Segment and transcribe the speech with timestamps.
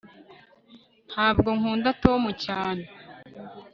[1.09, 2.83] ntabwo nkunda tom cyane